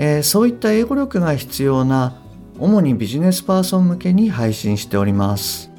[0.00, 2.22] えーそういった英語力が必要な
[2.58, 5.70] 主にビジネスパーソン向けに配信しております。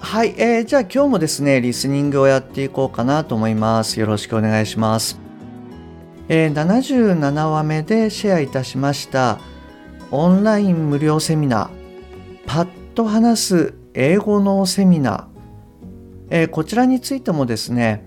[0.00, 4.00] はい、えーじゃあ今日もですねリスニングをやっていこうかなと思います。
[4.00, 5.20] よろしくお願いします、
[6.28, 9.38] えー77話目でシェアいたしました
[10.10, 11.68] オンライン無料セミナー
[12.46, 15.24] パッと話す英語のセミナー、
[16.30, 18.02] えーこちらについてもですね、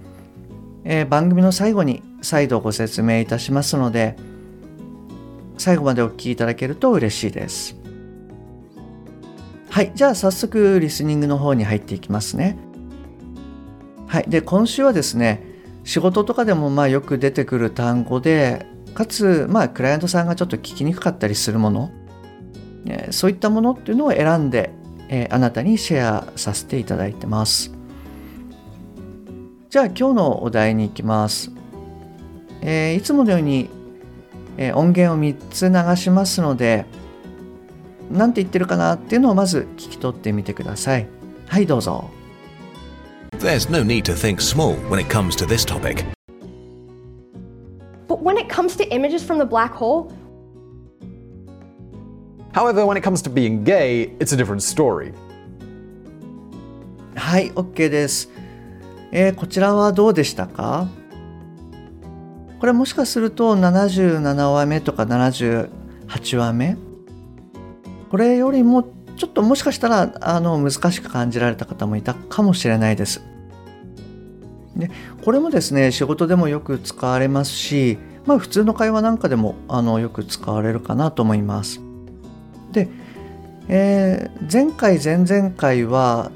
[0.83, 4.15] え番組の最後に再度ご説明いたしますので
[5.57, 7.75] 最後までお聞きいただけると嬉しいです。
[9.69, 12.57] はいじゃあ早速リスニングの方に入っていきますね。
[14.07, 15.43] はいで今週はですね
[15.83, 21.91] 仕事とかでもまあよく出てくる単語でかつまあクライアントさんがちょっと聞きにくかったりするもの
[22.87, 24.71] えそういったものっていうのを選んで、
[25.09, 27.71] えーあなたにシェアさせていただいてます。
[29.69, 31.51] じゃあ今日のお題に行きます、
[32.61, 33.69] えーいつものように、
[34.57, 36.85] えー音源を3つ流しますので
[38.11, 41.07] 何て言ってるかなっていうのをまず聞き取ってみてください
[41.47, 42.09] はいどうぞ
[43.39, 46.03] There's no need to think small when it comes to this topic.
[48.07, 50.11] But when it comes to images from the black hole,
[52.53, 55.13] However, when it comes to being gay, it's a different story.
[57.15, 58.29] はい OK です、
[59.11, 60.87] えーこちらはどうでしたか
[62.59, 66.77] これもしかすると77話目とか78話目
[68.09, 68.83] これよりも
[69.17, 73.21] ちょっともしかしたらあの難しく感じられた方もいたかもしれないです。
[74.75, 74.91] で
[75.25, 81.81] これもですね仕事でもよく使われますし、まあ、普通の会話なんかでもあのよく使われるかなと思います。
[82.71, 82.87] で、
[83.67, 86.31] えー前回前々回は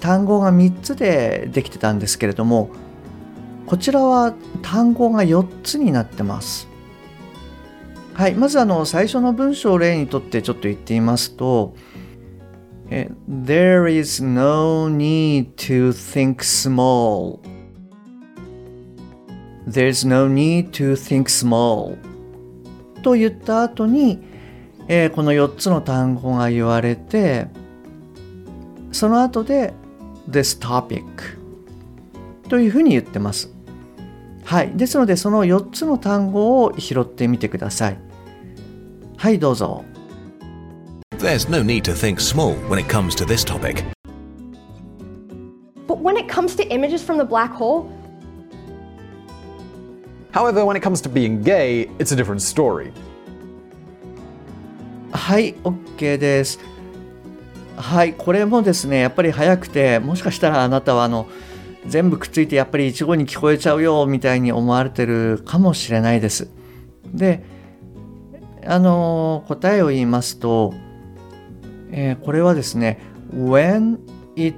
[0.00, 2.70] 単語が3つでできてたんですけれども
[3.66, 6.68] こちらは単語が4つになってます。
[8.12, 11.74] はい、まずあの最初の文章を例にとってちょっと言ってみますと、
[12.88, 17.40] There is no need to think small.
[19.66, 21.96] There's no need to think small.
[23.02, 24.20] と言った後に、
[24.88, 27.48] えーこの4つの単語が言われて、
[28.92, 29.72] その後で
[30.28, 31.02] This topic
[32.48, 33.53] というふうに言ってます。
[34.44, 34.72] はい。
[34.76, 37.98] ですので、その4つの単語を拾ってみてください。
[39.16, 39.84] はい、どうぞ。
[41.18, 43.84] There's no need to think small when it comes to this topic.
[45.86, 47.86] but when it comes to images from the black hole,
[50.32, 52.92] However, when it comes to being gay, it's a different story.
[55.12, 56.58] はい、OK です。
[57.76, 61.28] はい、これもですね、やっぱり早くて、もしかしたらあなたはあの、
[61.86, 66.48] 全部くっついてやっぱり一語に聞こえちゃうよみたいに思われてるかもしれないです。
[67.12, 67.44] で、
[68.66, 70.74] あの、答えを言いますと、
[71.90, 73.00] えーこれはですね、
[73.32, 73.98] when
[74.36, 74.56] it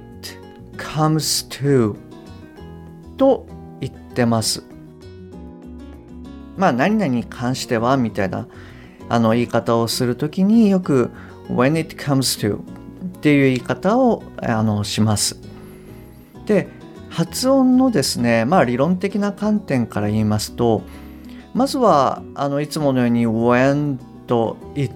[0.77, 1.95] comes to
[3.17, 3.45] と
[3.81, 4.63] 言ってます。
[6.55, 8.47] まあ、何々に関してはみたいな
[9.09, 11.11] あの言い方をするときによく
[11.49, 12.61] when it comes to っ
[13.21, 15.39] ていう言い方をあのします。
[16.45, 16.67] で
[17.09, 20.83] 発音のですねまあ理論的な観点から言いますと
[21.53, 23.97] まずはあのいつものように when
[24.27, 24.93] と it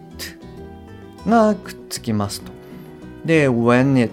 [1.25, 2.51] がくっつきますと。
[3.25, 4.11] で when it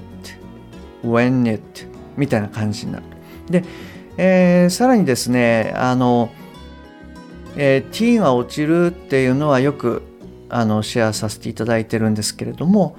[1.03, 1.87] when it
[2.17, 3.05] みたいな感じになる。
[3.51, 3.65] で、
[4.17, 6.31] えーさらにですねあの
[7.57, 10.03] えー t が落ちるっていうのはよく
[10.49, 12.97] あのシェアさせていただいてるんですけれども、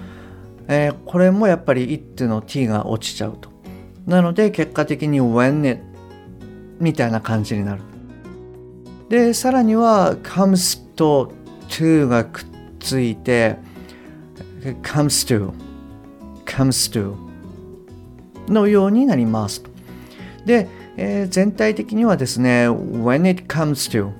[0.67, 3.48] えーこれもやっぱり it の t が落ちちゃうと。
[4.09, 5.81] なので結果的に when it
[6.79, 7.83] みたいな感じになる。
[9.07, 11.31] で、さらには comes と
[11.67, 12.45] to がくっ
[12.79, 13.57] ついて
[14.81, 15.51] comes to
[16.45, 17.15] comes to
[18.51, 19.63] のようになります。
[20.43, 20.67] で、
[20.97, 24.11] えー全体的にはですね when it comes to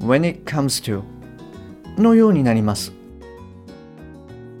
[0.00, 1.02] when it comes to
[1.98, 2.92] のようになります。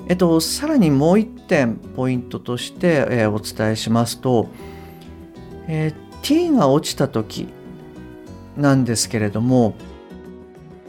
[0.08, 4.48] えっと、さらにもう一点ポイントとして、えーお伝えしますと、
[5.68, 7.48] えー t が落ちた時
[8.56, 9.74] なんですけれども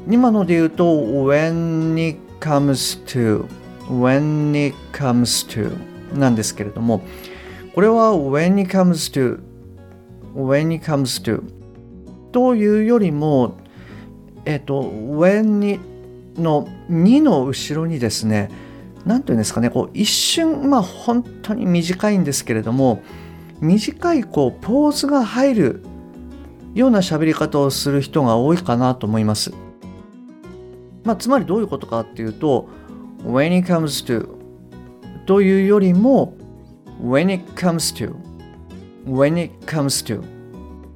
[0.07, 3.47] 今ので言うと when it comes to
[3.87, 5.75] when it comes to
[6.17, 7.01] なんですけれども
[7.73, 9.41] これは when it comes to
[10.35, 11.43] when it comes to
[12.31, 13.57] というよりも
[14.45, 15.79] えっ、と when
[16.35, 18.51] の2の後ろにですね
[19.05, 23.03] 何て言うんですかねこう一瞬まあ本当に短いんですけれども
[23.59, 25.83] 短いこうポーズが入る
[26.73, 29.53] ような喋り方をする人が多いかなと思います。
[31.03, 32.69] まあ、つまりどういうことかっていうと
[33.25, 34.27] when it comes to
[35.25, 36.33] というよりも
[37.01, 38.15] when it comes to
[39.05, 40.23] when it comes to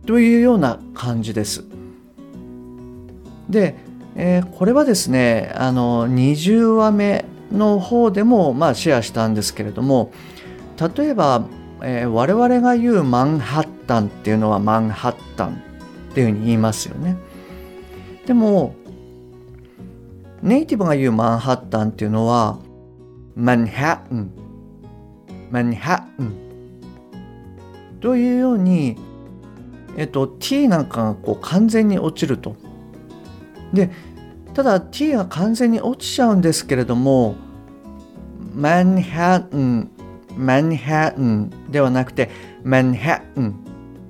[0.06, 1.66] というような感じです。
[3.50, 3.76] で、
[4.16, 10.12] えー、これはですねあの20話目の方でもまあシェアしたんですけれども
[10.98, 11.48] 例えば、
[11.82, 15.62] えー、我々が言うマンハッタンっていうのはマンハッタン
[16.12, 17.18] っていうふうに言いますよね。
[18.26, 18.76] でも
[20.42, 22.60] ネイティブが言うマンハッタンっていうのは
[23.36, 24.32] マンハッタン
[25.50, 26.34] マンハッタン
[28.02, 28.98] というように
[29.96, 32.56] えっと t なんかがこう完全に落ちると。
[33.74, 33.90] で
[34.58, 37.36] ただ t が完全に落ちちゃうんですけれども
[38.56, 39.92] マンハッタン
[40.36, 42.32] マンハッタンではなくて
[42.64, 43.54] マンハッタン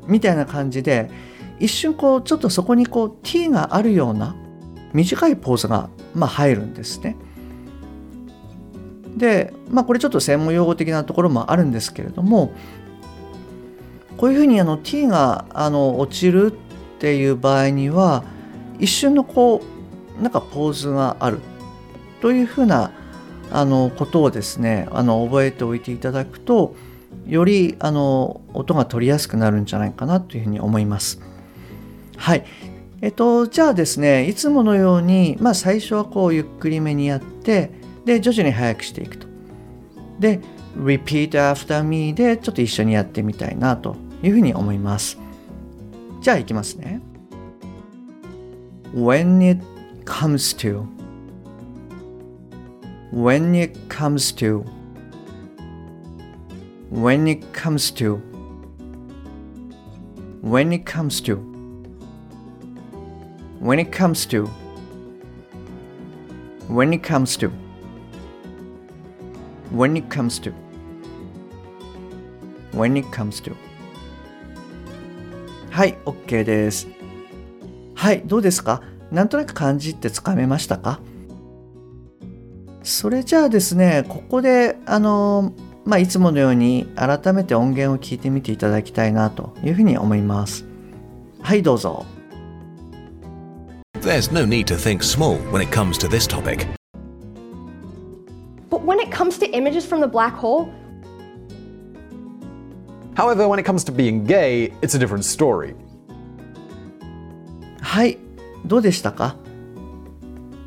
[0.08, 1.12] みたいな感じで
[1.60, 4.38] 一瞬こうちょっとそこにこう t があるような
[4.94, 7.18] 短いポーズがまあ入るんですね。
[9.18, 12.54] でまあこれちょっと専門用語的なところもあるんですけれども
[14.16, 18.24] こういうふうにあの t があの落ちるっていう場合には
[18.80, 19.77] 一瞬のこう
[20.22, 21.40] なんかポーズがある
[22.22, 22.92] というふうな
[23.52, 26.76] あのことをですねあの覚えておいていただくと
[27.28, 31.22] よりあの音が取りやすくなるんじゃないかなというふうに思います。
[32.18, 32.46] はい。
[33.02, 37.72] えっと、じゃあですね、いつものように、まあ最初はこうゆっくりめにやって、
[38.06, 39.28] で、徐々に速くしていくと。
[40.20, 40.40] で、
[40.78, 45.20] repeat after me でちょっと一緒にやってみたいなというふうに思います。
[46.22, 47.02] じゃあいきますね。
[48.96, 50.89] When it comes to
[53.11, 54.65] When it comes to
[56.91, 58.17] When it comes to
[60.41, 61.53] When it comes to
[63.63, 64.49] when it comes to
[66.67, 67.49] when it comes to
[69.71, 70.53] when it comes to
[72.73, 73.55] when it comes to
[75.71, 76.89] はい OK です
[77.95, 81.00] はいどうですか なんとなく感じってつかめましたか
[82.84, 85.54] それじゃあですねここであの
[85.86, 90.66] まあいつものように改めて音源を聞いてみていただきたいなというふうに思います
[91.42, 92.06] はいどうぞ
[94.02, 96.66] There's no need to think small when it comes to this topic.
[98.70, 100.70] But when it comes to images from the black hole,
[103.18, 105.74] However, when it comes to being gay, it's a different story.
[107.82, 108.20] はい
[108.66, 109.36] どうでしたか？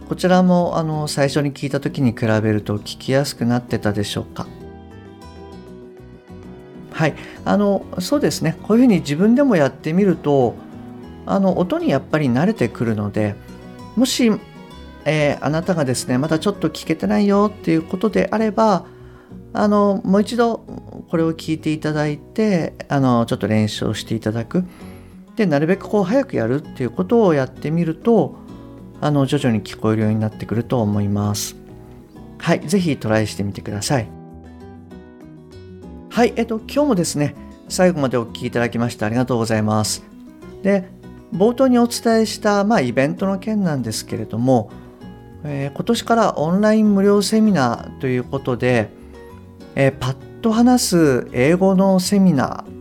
[0.09, 4.47] こちらもあの最初に聞いた時に比べると聞きやすくなってたでしょうか？
[6.93, 7.15] はい。
[7.45, 8.59] あのそうですね。
[8.63, 10.55] こういうふうに自分でもやってみると
[11.27, 13.37] あの音にやっぱり慣れてくるので
[13.97, 14.33] もし、
[15.05, 18.87] えー、あなたがですねまだちょっと聞けてないよっていうことであれば
[19.53, 20.59] あのもう一度
[21.09, 24.65] これを聞いていただいてあのちょっと練習をしていただく。
[25.41, 28.37] でなるべくこう早くやるっていうことをやってみると
[29.01, 31.57] あの徐々に聞こえるようになってくると思います。
[32.37, 34.09] はい是非トライしてみてください。
[36.11, 37.35] はいえっと今日もですね
[37.71, 40.05] 最後までお聴きいただきましてありがとうございます。
[40.63, 40.91] で
[41.33, 44.71] 冒頭にお伝えした、まあ、イベントの件なんですけれども、
[45.43, 48.91] えー、今年からオンライン無料セミナーということで、
[49.75, 52.80] えー、パッと話す英語のセミナー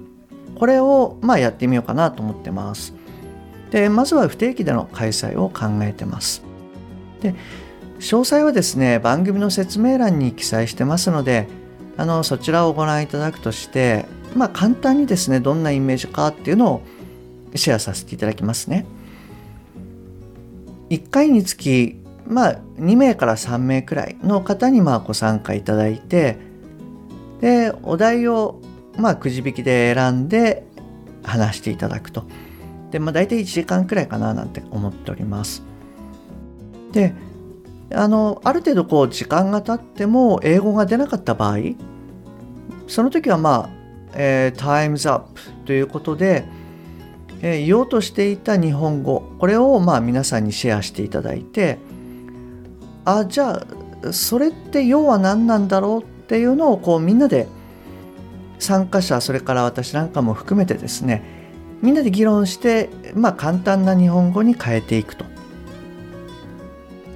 [0.59, 2.93] これを、まあ、やってみようかなと思ってます。
[3.71, 6.43] でまずは不定期での開催を考えてます。
[7.21, 7.33] で
[7.99, 11.47] 詳細はですね番組の説明欄に記載してますので
[11.97, 16.81] あのそちらをご覧いただくとして、まあ、簡単にですねどんなイメージかっていうのを
[17.55, 18.85] シェアさせていただきますね。
[20.89, 26.37] 1回につき、まあ、2名から3名くらいの方にまあご参加いただいて
[27.41, 28.59] でお題を
[28.99, 30.65] まあくじ引きで選んで
[31.23, 32.25] 話していただくと。
[32.91, 35.63] で、まあ、大体1時間くらいかななんて思っております。
[36.91, 37.13] で
[37.91, 41.57] あのある程度こう時間が経っても英語が出なかった場合
[42.87, 43.69] その時はまあ、
[44.13, 46.45] えー、タイムズアップということで
[47.41, 51.77] えー、言おうとしていた日本語これをまあ皆さんにシェアしていただいて
[53.05, 53.65] あじゃ
[54.03, 57.47] あそれって要は何なんだろうっていうのをこうみんなで
[58.59, 61.23] 参加者それから私なんかも含めてですね
[61.81, 65.25] みんなで議論してまあ簡単な日本語に変えていくと。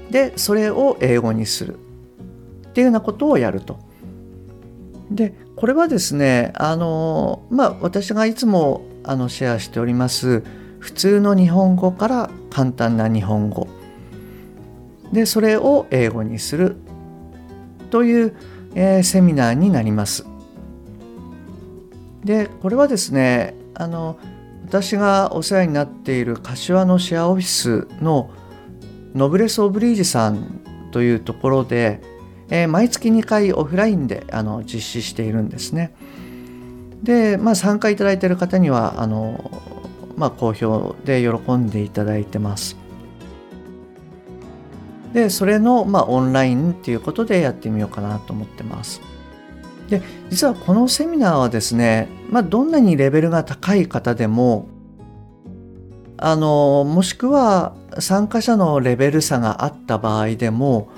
[0.10, 3.80] でそれを英語にするっていうようなことをやると。
[5.12, 10.44] でこれはですねあのまあ私がいつもあのシェアしております
[10.80, 13.68] 普通の日本語から簡単な日本語
[15.12, 16.78] でそれを英語にする
[17.90, 18.36] という、
[18.76, 20.26] えー、セミナーになります。
[22.24, 24.18] でこれはですねあの
[24.66, 28.32] 私がお世話になっている柏のシェアオフィスの
[29.14, 30.62] ノブレス・オブリージさん
[30.92, 32.02] というところで、
[32.50, 35.94] えー、毎月2回オフラインであの実施しているんですね。
[37.04, 39.62] で、まあ、参加いただいている方にはあの、
[40.16, 42.78] まあ、好評で喜んでいただいてます。
[45.14, 49.02] でそれの、まあ、オンラインっていうことでやってみようかなと思ってます。
[49.94, 54.68] で実はこのセミナーはですね、まあ、どんなにレベルが高い方でも
[56.18, 60.90] あのもしくは参加者のレベル差があった場合でも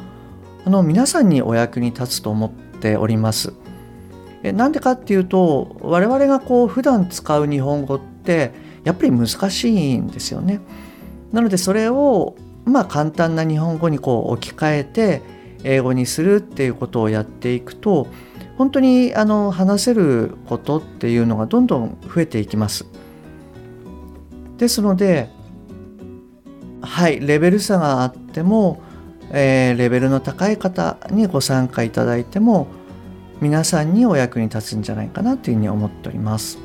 [0.66, 3.54] あの皆さんにお役に立つと思っております。
[4.44, 8.52] えなんでかっていうと我々がこう普段使う日本語って
[8.84, 10.62] やっぱり難しいんですよね。
[11.34, 15.22] なのでそれをまあ簡単な日本語にこう置き換えて
[15.64, 18.08] 英語にするっていうことをやっていくと
[18.58, 22.86] 本当にあの話せることっていうのがどんどん増えていきます。
[24.58, 25.30] ですので
[26.82, 28.82] はいレベル差があっても、
[29.32, 32.68] えー、レベルの高い方にご参加いただいても
[33.42, 36.58] 皆さんにお役に立つんじゃないかなというふうに思っております。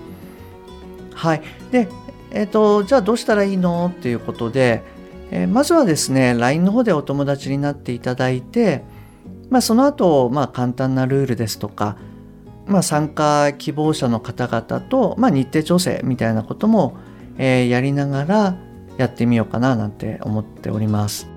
[1.15, 1.43] はい。
[1.71, 1.89] で、
[2.31, 3.93] えっ、ー、と、じゃあどうしたらいいの？
[3.93, 4.83] っていうことで、
[5.31, 8.85] えー、まずはですね、LINE の方でお友達になっていただいて、
[9.51, 11.97] まあ、その後、まあ、簡単なルールですとか、
[12.67, 16.97] まあ、参加希望者の方々と、まあ、日程調整みたいなことも、
[17.37, 18.57] えー、やりながら
[18.97, 21.29] やってみようかななんて思っております。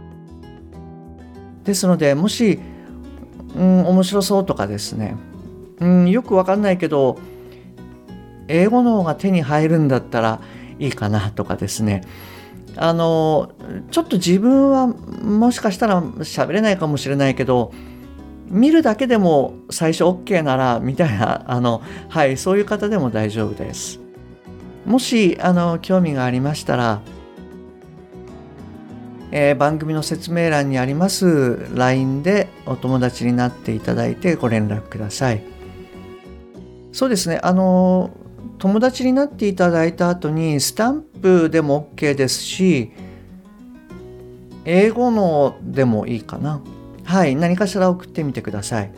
[1.63, 2.59] ですのでもし、
[3.55, 5.15] うん、面白そうとかですね、
[5.79, 7.17] うん、よくわかんないけど
[8.47, 10.41] 英語の方が手に入るんだったら
[10.79, 12.01] いいかなとかですね
[12.75, 13.53] あの
[13.91, 17.71] ちょっと自分はもしかしたら喋れないかもしれないけど
[18.47, 23.99] 見るだけでも最初 OK ならみたいなあのはいそういう方でも大丈夫です。
[24.85, 27.01] もしあの興味がありましたら、
[29.31, 35.43] えー、番組の説明欄にあります LINE でお友達になっていただいてご連絡ください。
[36.91, 38.11] そうですねあの
[38.59, 42.91] 友達になっていただいた後にスタンプでも OK ですし
[44.65, 46.61] 英語のでもいいかな。
[47.03, 48.91] はい、何かしら送ってみてください。